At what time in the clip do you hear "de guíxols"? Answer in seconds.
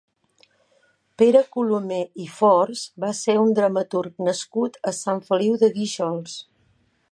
5.65-6.39